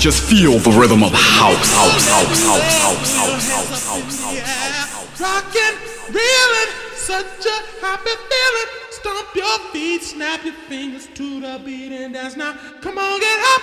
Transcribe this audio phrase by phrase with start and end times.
[0.00, 1.74] Just feel the rhythm of house.
[1.76, 5.20] house, house, house, house, house, house, house, house.
[5.20, 5.76] Rockin',
[6.08, 8.70] reelin', such a happy feeling.
[8.92, 12.54] Stomp your feet, snap your fingers to the beat and dance now.
[12.80, 13.62] Come on, get up.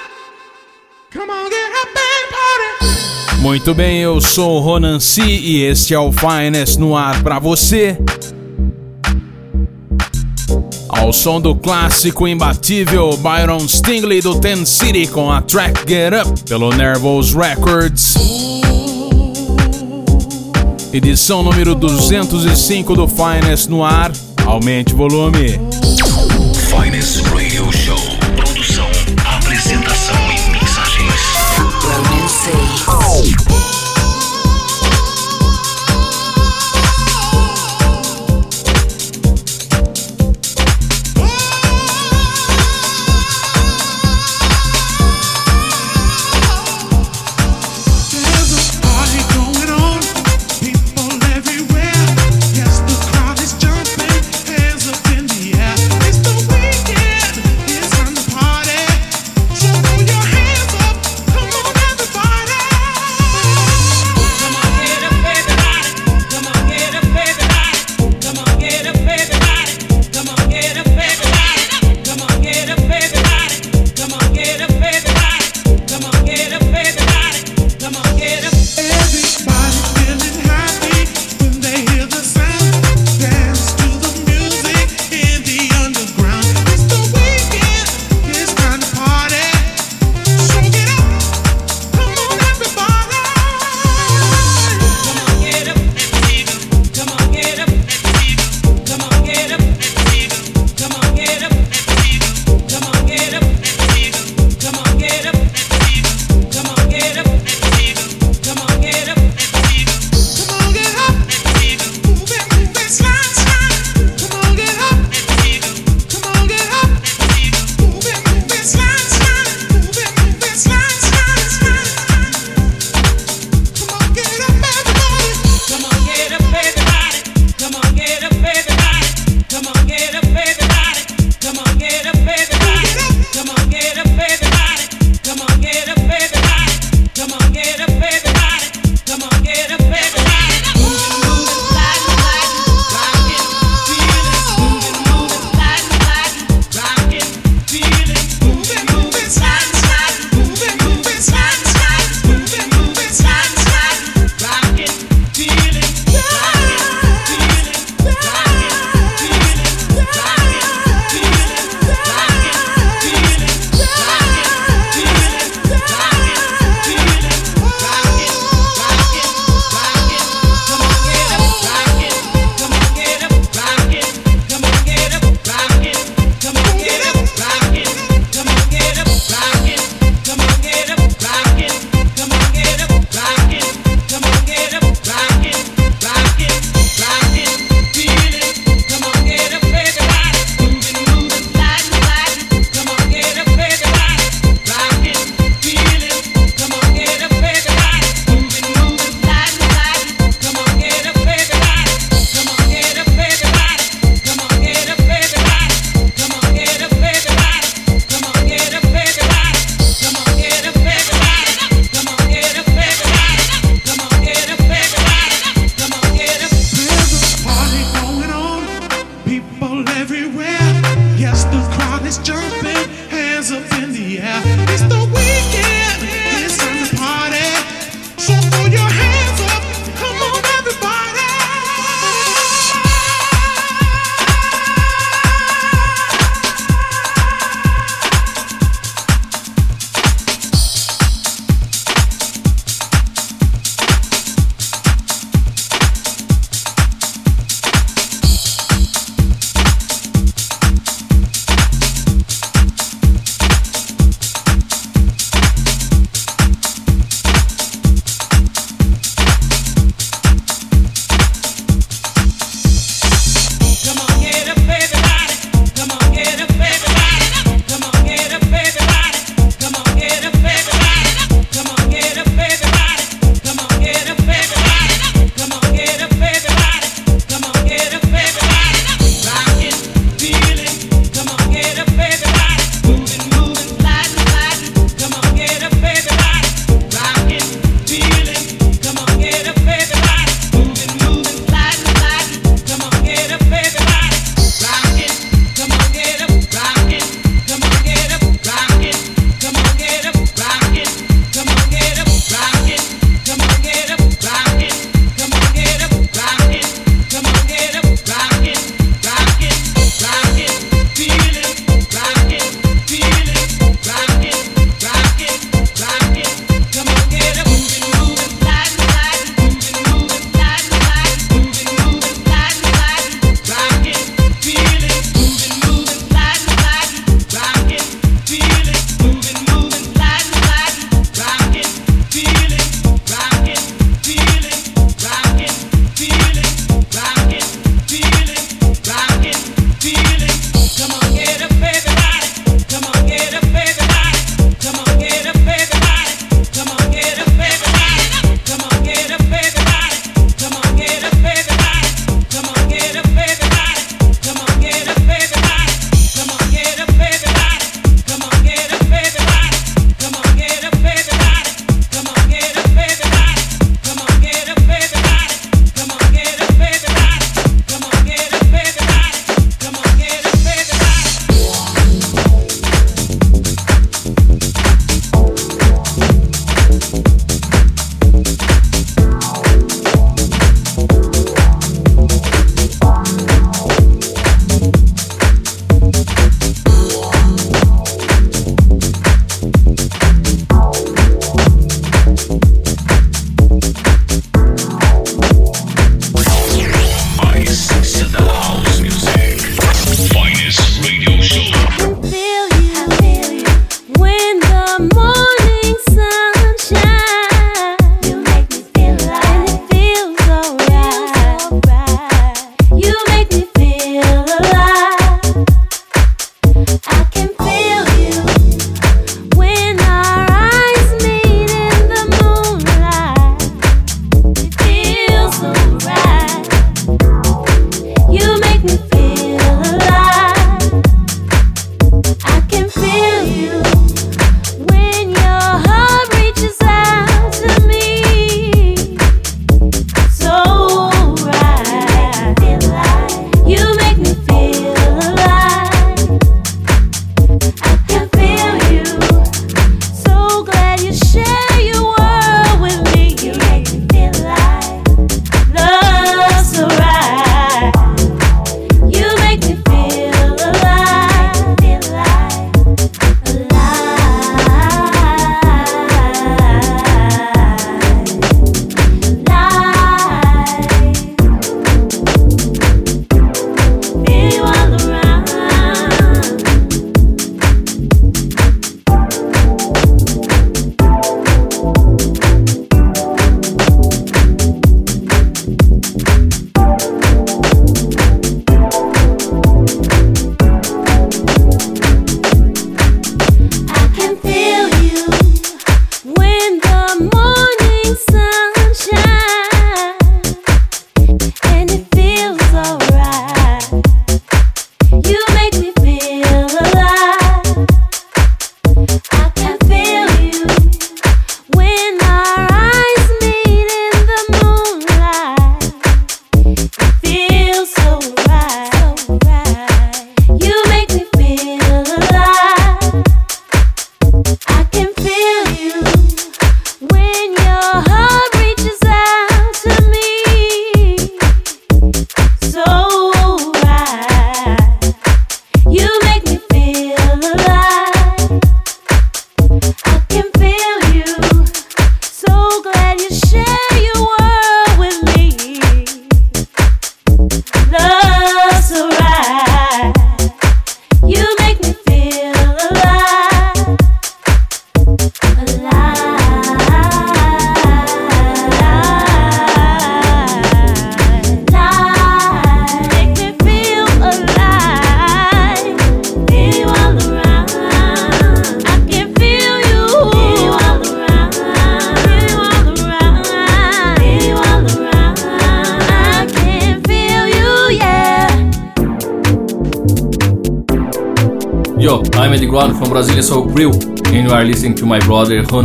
[1.10, 3.42] Come on, get up and party.
[3.42, 7.40] Muito bem, eu sou o Ronan C e este é o Finest no ar pra
[7.40, 7.98] você.
[11.00, 16.44] Ao som do clássico imbatível Byron Stingley do Ten City com a track Get Up
[16.44, 18.16] pelo Nervous Records.
[20.92, 24.12] Edição número 205 do Finest no ar.
[24.46, 25.87] Aumente o volume.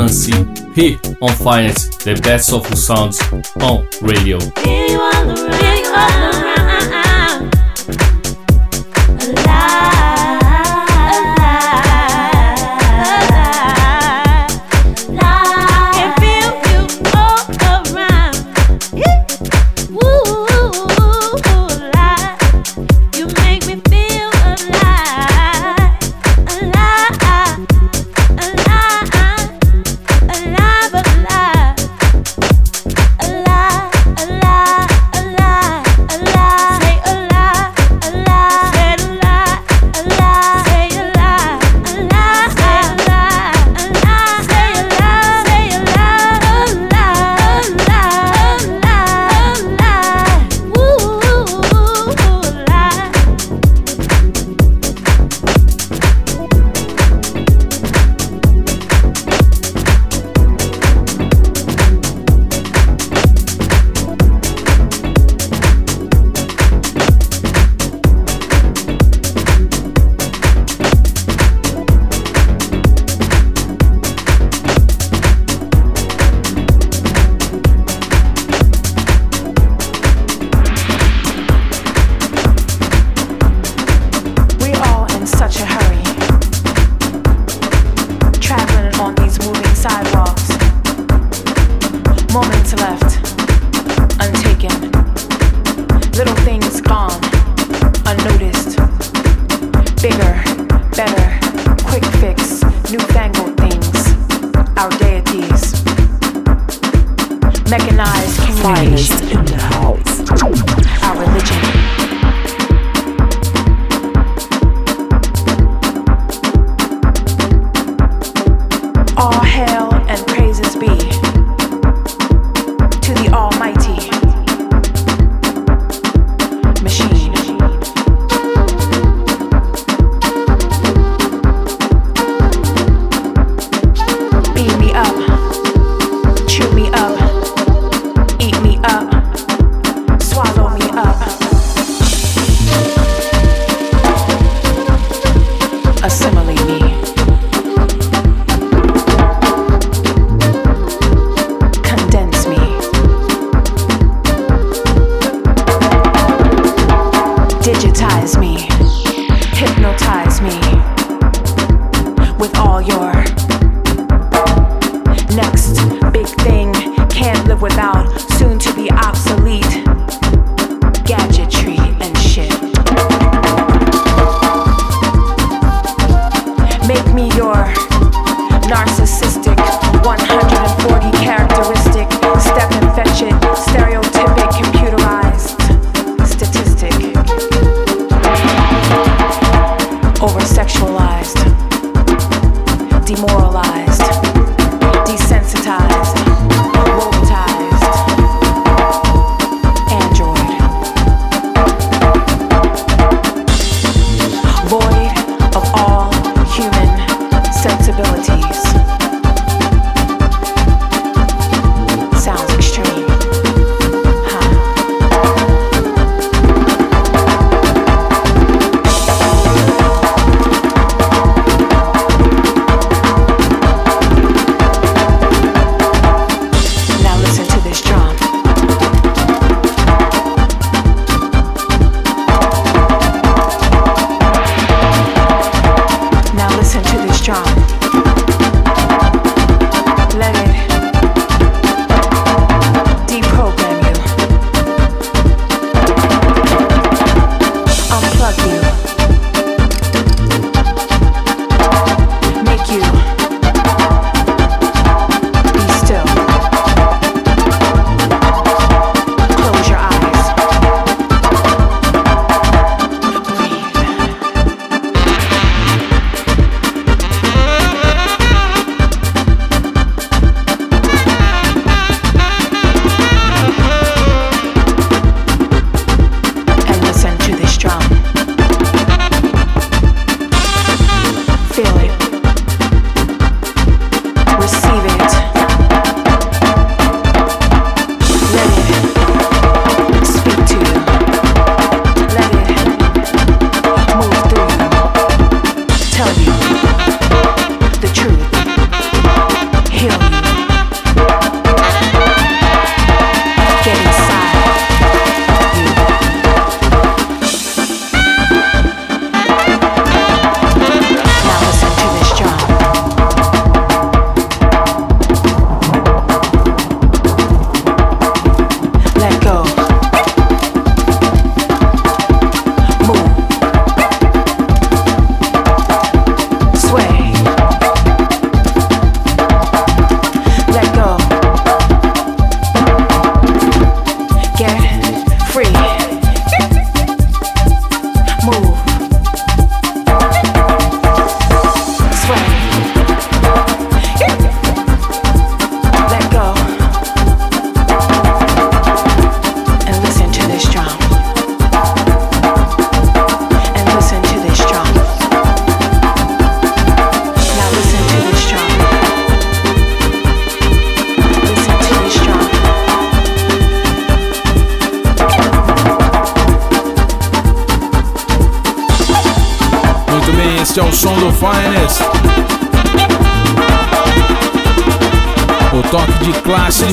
[0.09, 0.33] C.
[0.75, 3.21] He on Finance, the best soulful sounds
[3.61, 4.39] on radio.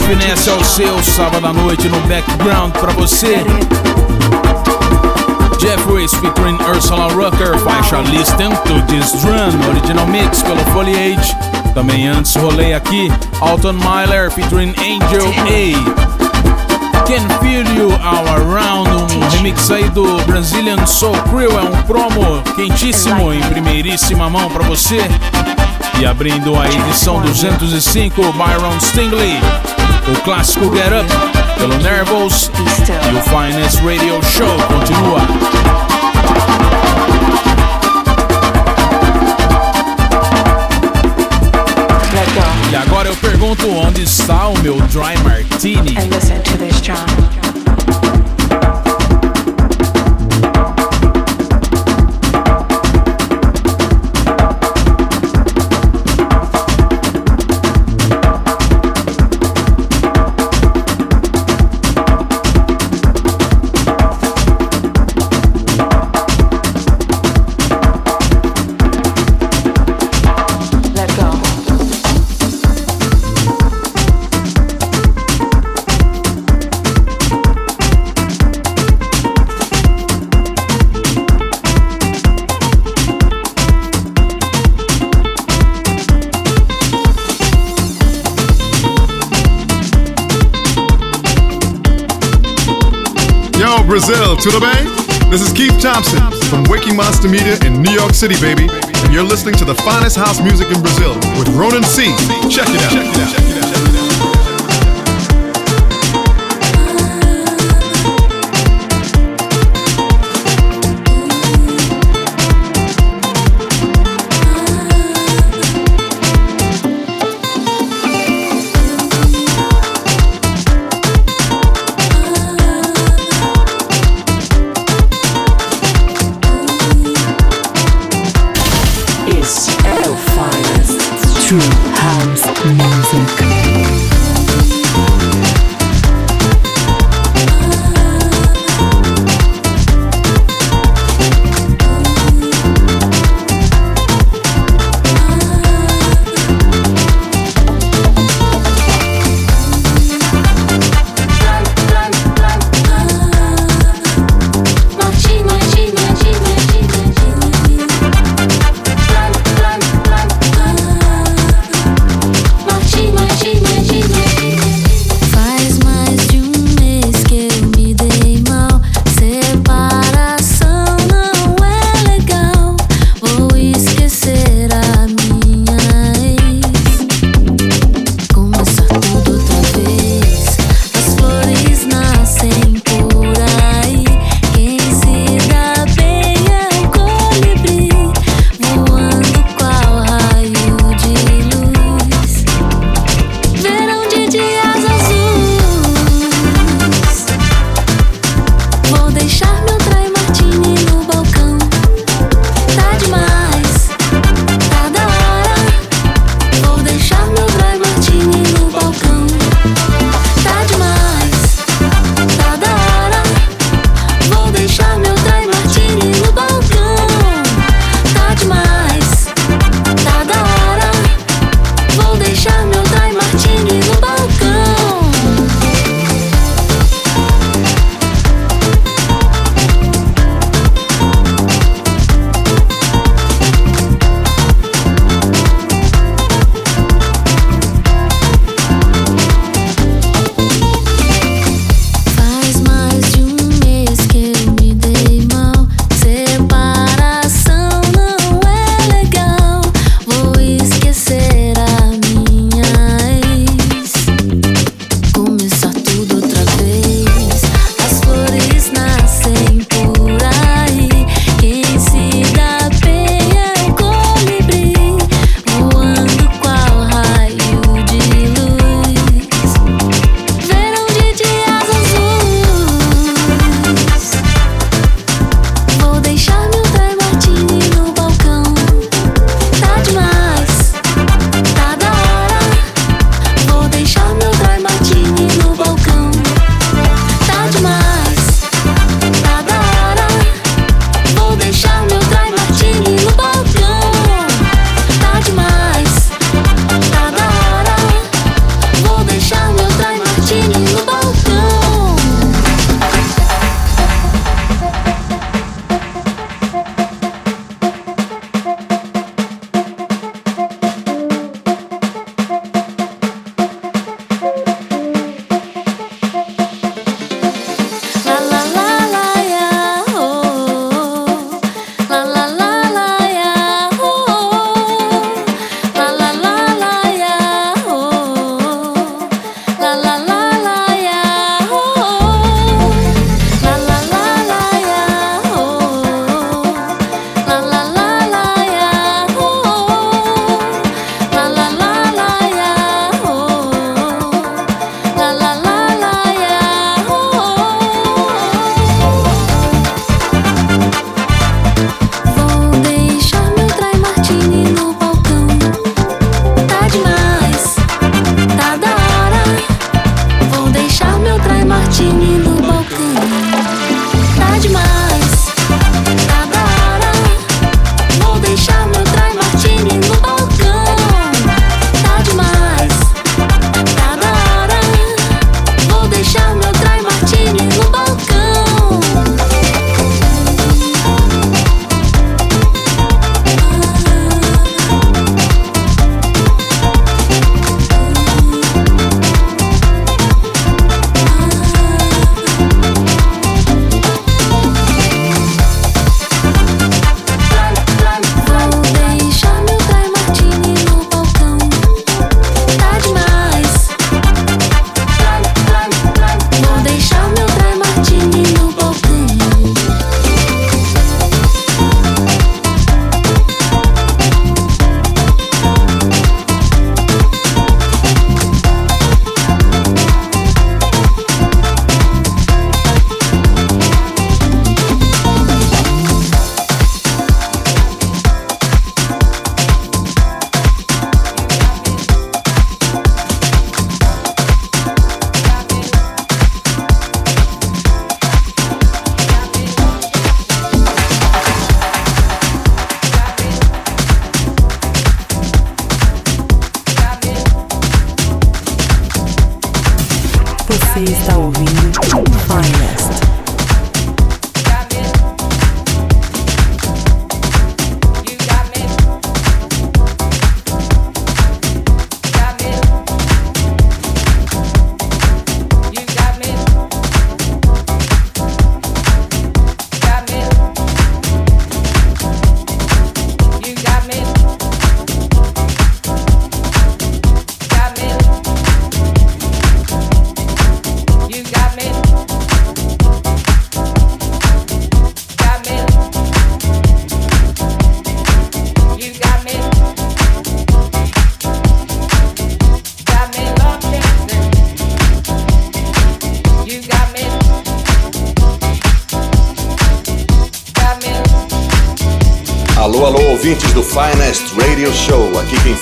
[0.10, 3.46] Finesse é o seu sábado à noite no background para você.
[5.60, 11.36] Jeffries featuring Ursula Rucker, faixa Listen to This Drum, original mix pelo Foliage.
[11.76, 16.20] Também antes rolei aqui Alton Myler featuring Angel A.
[17.06, 22.42] Can Feel You All Around, um remix aí do Brazilian Soul Crew, é um promo
[22.56, 25.02] quentíssimo em primeiríssima mão para você.
[26.00, 29.40] E abrindo a edição 205, Byron Stingley,
[30.08, 35.20] o clássico Get Up pelo Nervous e o Finest Radio Show continua.
[42.72, 45.98] E agora eu pergunto onde está o meu Dry Martini.
[45.98, 47.29] And listen to this.
[94.00, 95.30] Brazil to the Bay.
[95.30, 98.70] This is Keith Thompson from Waking Monster Media in New York City, baby.
[99.04, 102.16] And you're listening to the finest house music in Brazil with Ronan C.
[102.50, 102.94] Check it out.
[102.94, 103.32] Check it out.
[103.36, 103.89] Check it out.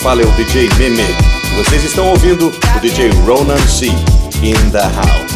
[0.08, 1.04] Fala é o DJ Meme.
[1.58, 3.88] Vocês estão ouvindo o DJ Ronan C.
[4.41, 5.27] In the House.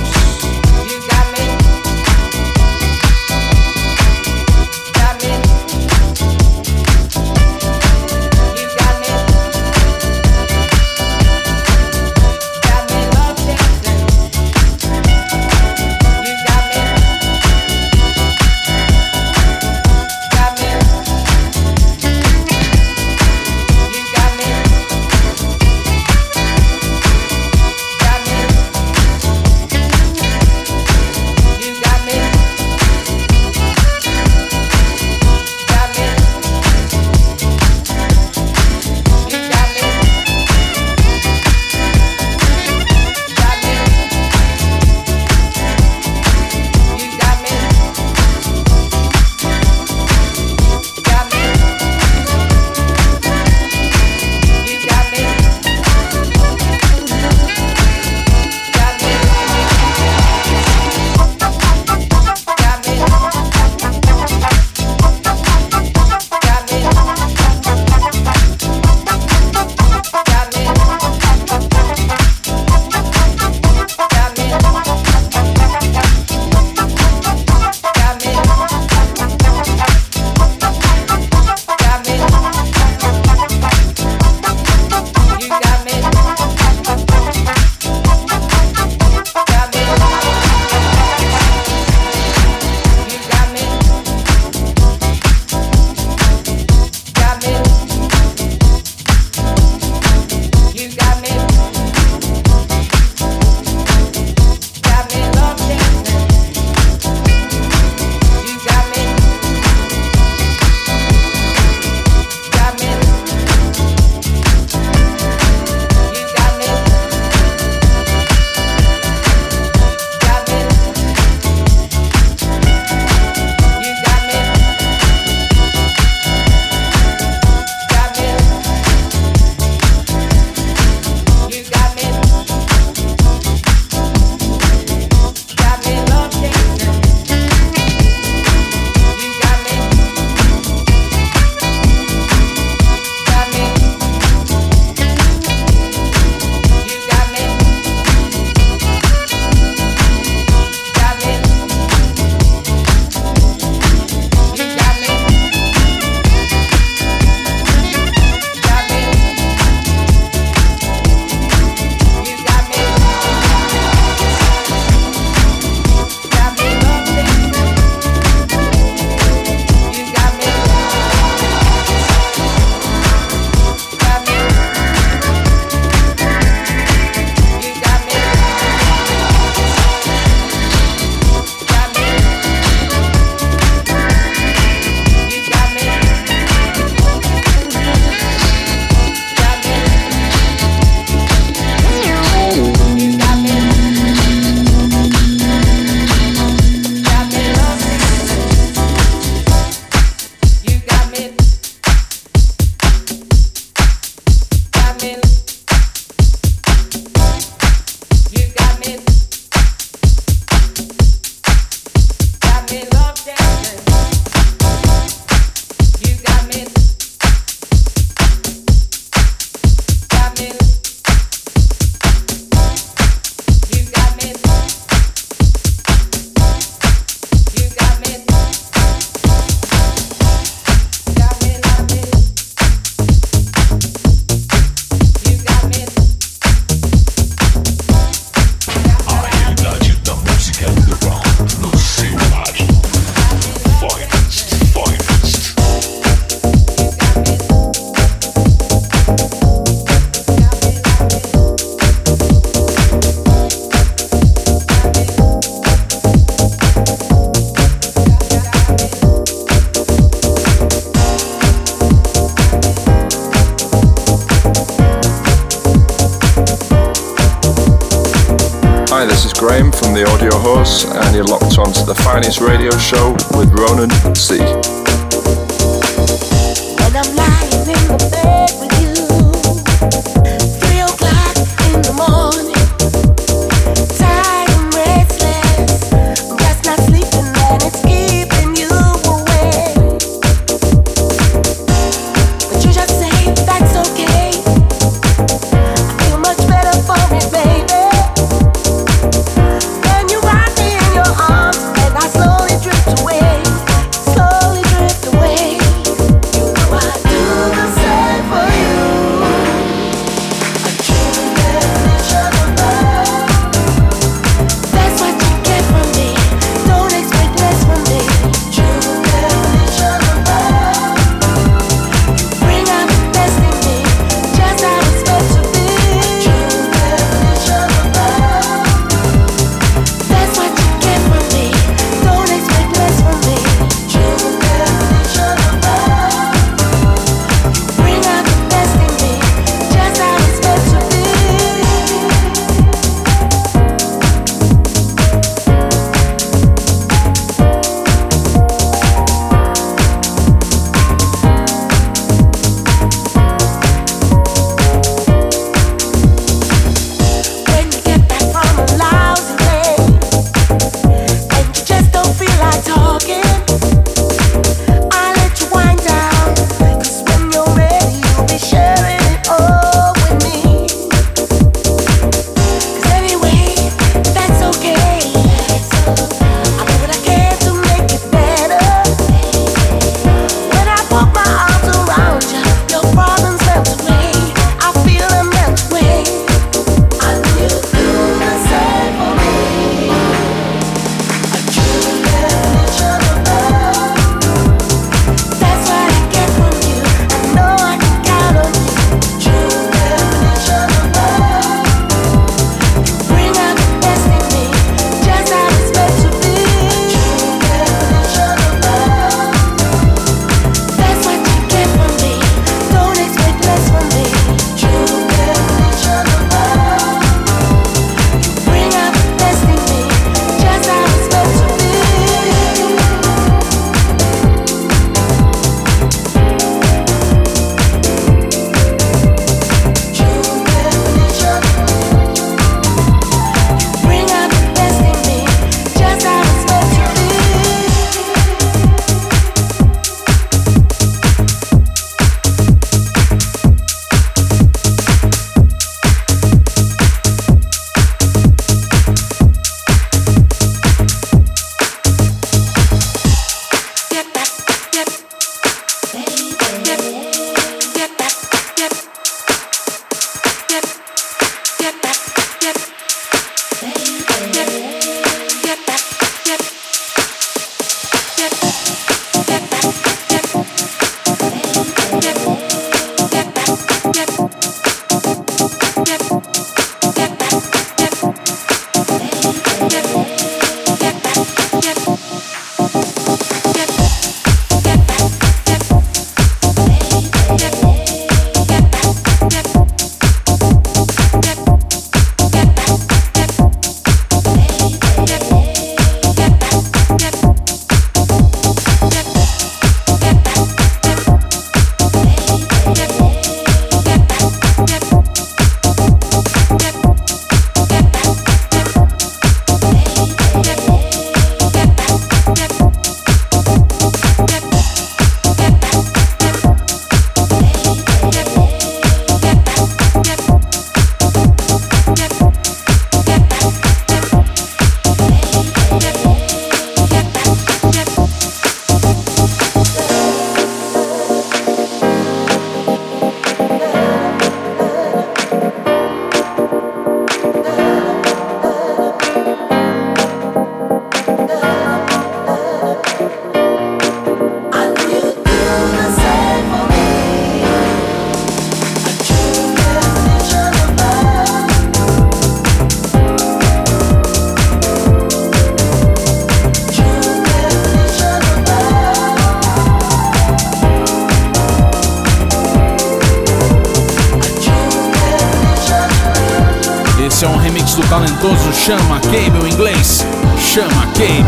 [568.22, 570.06] Chama K, meu inglês.
[570.38, 571.26] Chama K.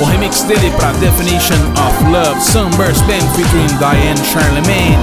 [0.00, 4.96] O remix dele para Definition of Love, Sunburst Band featuring Diane Charlemagne.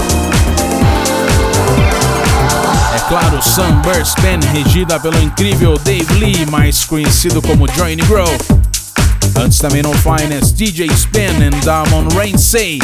[2.95, 8.29] É claro, Sunburst Band regida pelo incrível Dave Lee, mais conhecido como Johnny Grow.
[9.35, 12.79] Antes também no Finest, DJ Spin and Damon Rain Say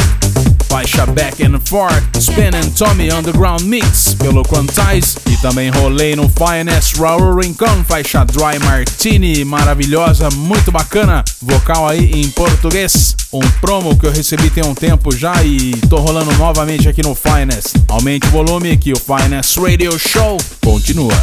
[0.70, 6.98] faixa Back and Forth, Spin and Tommy Underground Mix pelo Quantize também rolei no Finest
[6.98, 14.06] Raul Rincon, faixa Dry Martini, maravilhosa, muito bacana, vocal aí em português, um promo que
[14.06, 17.76] eu recebi tem um tempo já e tô rolando novamente aqui no Finest.
[17.88, 21.14] Aumente o volume que o Finest Radio Show continua.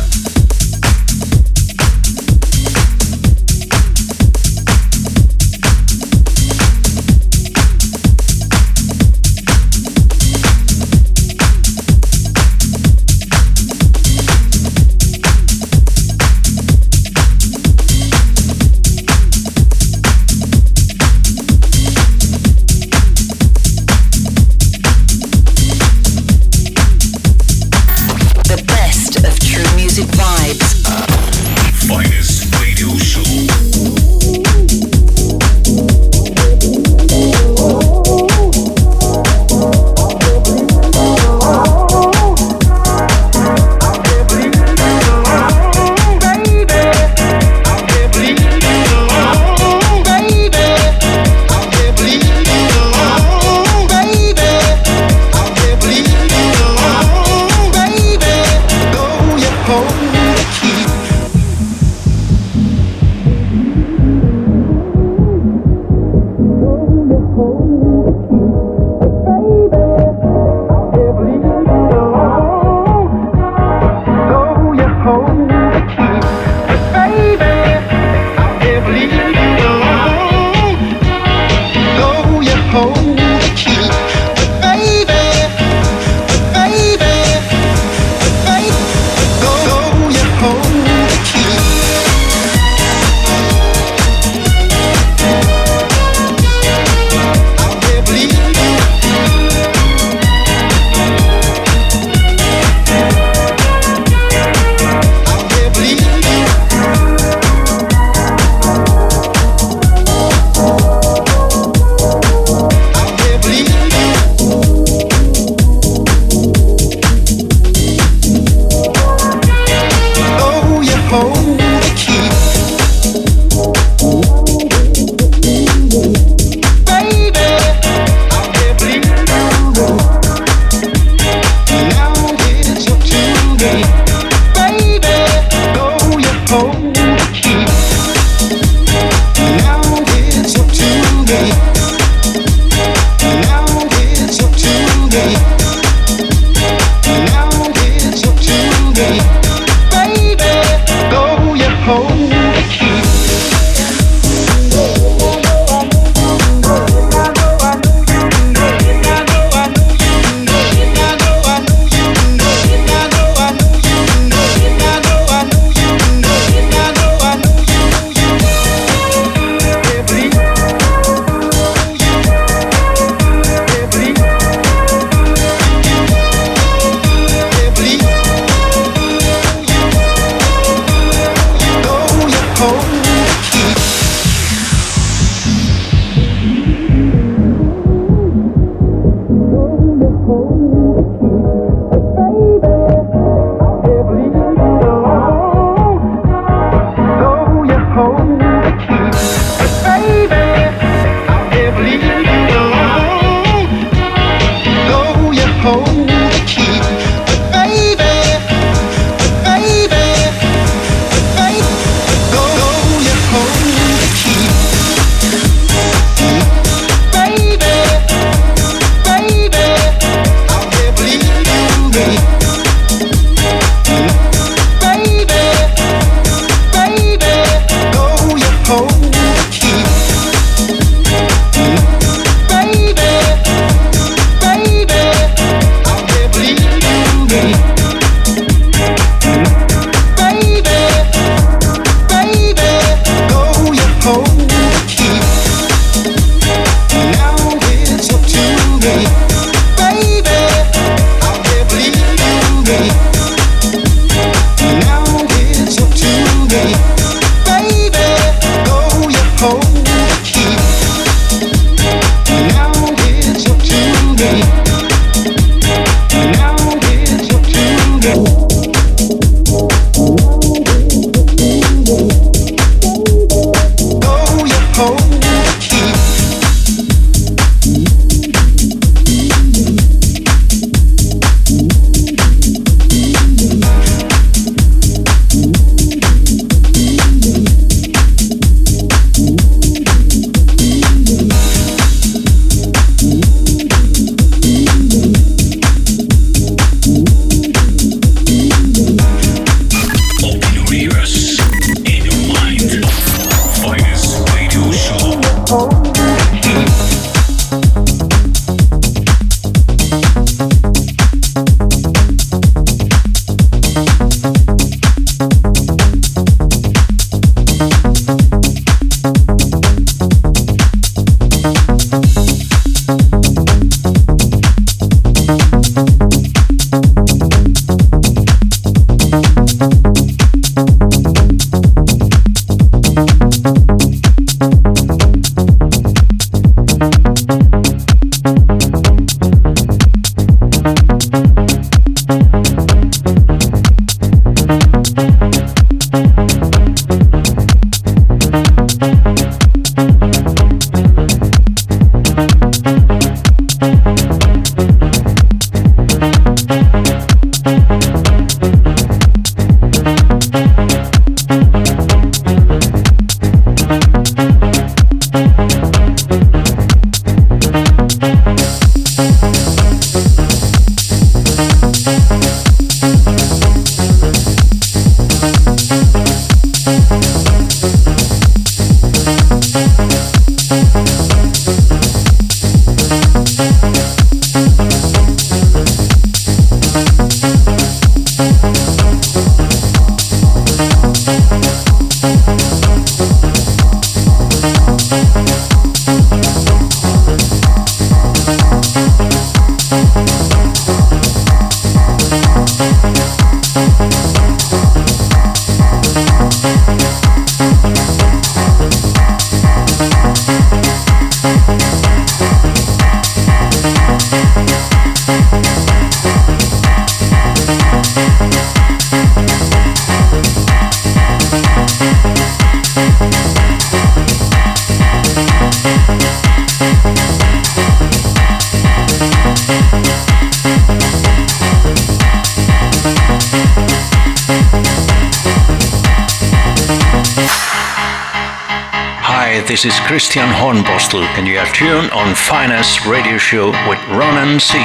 [439.95, 444.59] Christian Hornbostel, and you are tuned on Finance Radio Show with Ronan C.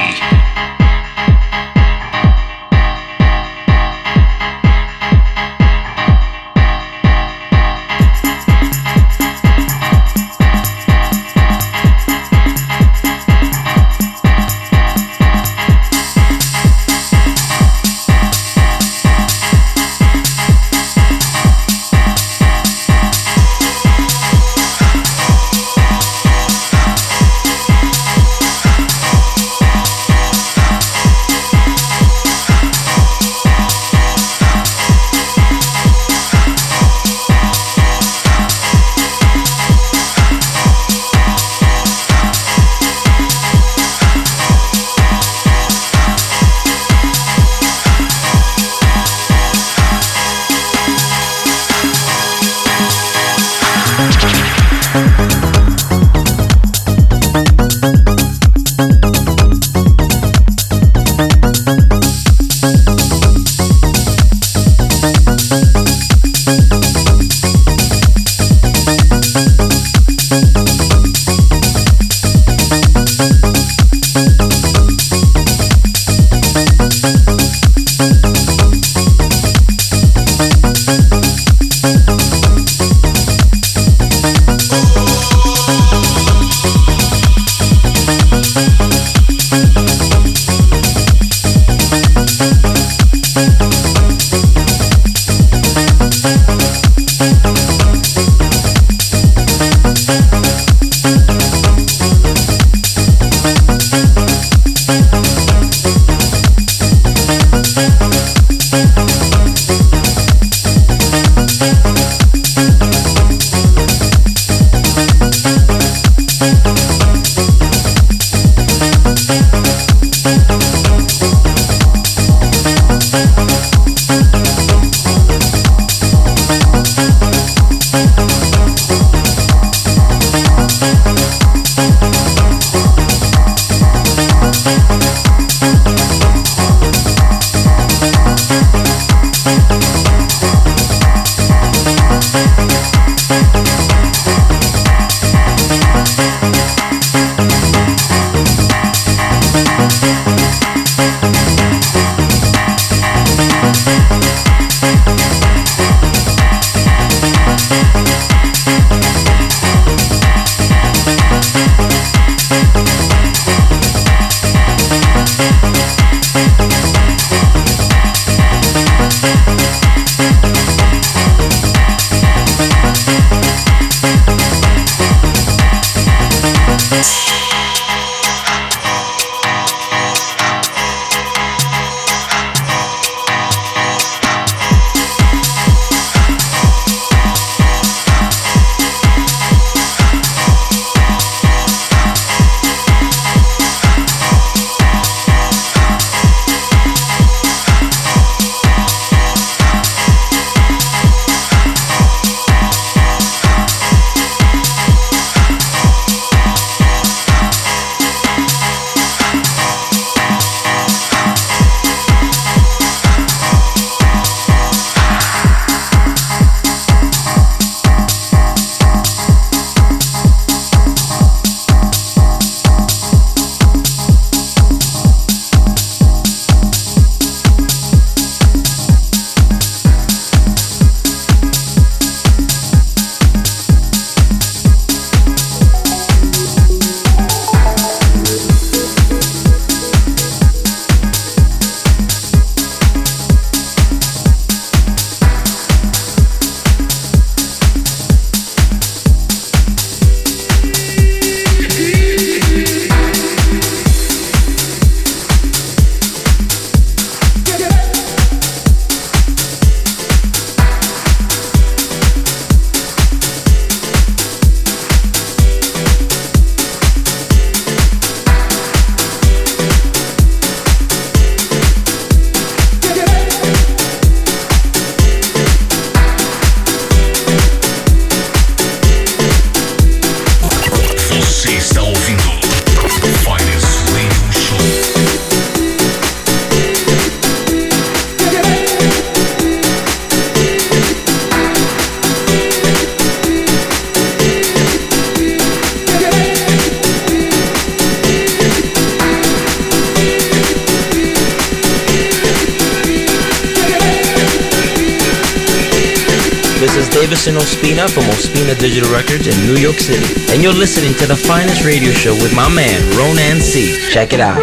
[311.65, 313.75] radio show with my man, Ronan C.
[313.89, 314.39] Check it out.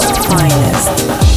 [0.00, 1.31] finest.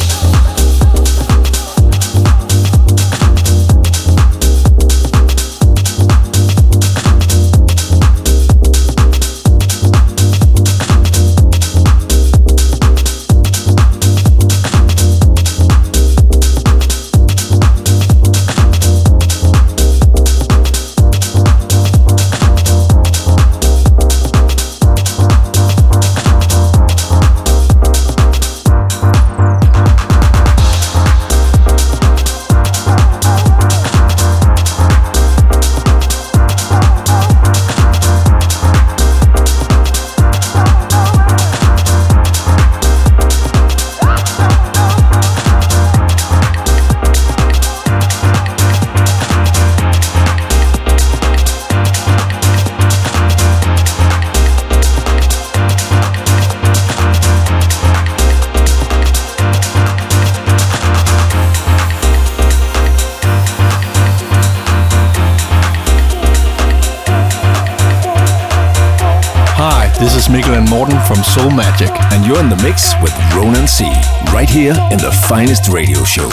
[72.26, 73.84] You're in the mix with Ronan C.
[74.32, 76.28] Right here in the finest radio show.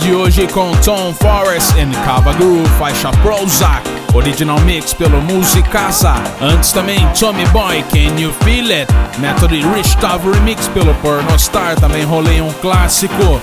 [0.00, 6.14] De hoje com Tom Forrest e Cava Groove, faixa Prozac, original mix pelo Musicasa.
[6.40, 8.92] Antes também Tommy Boy, Can You Feel It?
[9.18, 13.40] Method Rich Tava Remix pelo Pornostar, também rolei um clássico,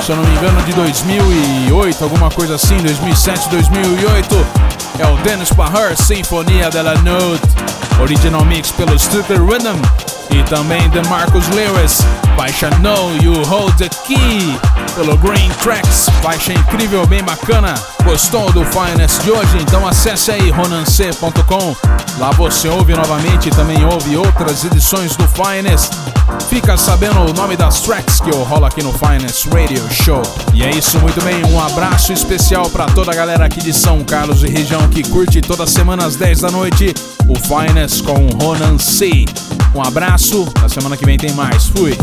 [0.00, 4.46] se eu não me engano de 2008, alguma coisa assim, 2007, 2008.
[5.00, 7.42] É o Dennis Bahar, Sinfonia della Note,
[8.00, 9.76] original mix pelo Stutter Rhythm
[10.30, 12.00] e também The Marcus Lewis,
[12.36, 14.58] faixa Know You Hold the Key
[14.94, 17.74] pelo Green Tracks, faixa incrível, bem bacana.
[18.04, 19.58] Gostou do Finest de hoje?
[19.60, 21.76] Então acesse aí ronance.com.
[22.18, 25.90] Lá você ouve novamente e também ouve outras edições do Finest.
[26.48, 30.22] Fica sabendo o nome das tracks que eu rolo aqui no Finest Radio Show.
[30.52, 31.44] E é isso, muito bem.
[31.46, 35.40] Um abraço especial para toda a galera aqui de São Carlos e região que curte
[35.40, 36.94] toda semana às 10 da noite
[37.28, 39.24] o Finest com Ronan C.
[39.74, 41.66] Um abraço, na semana que vem tem mais.
[41.66, 41.96] Fui!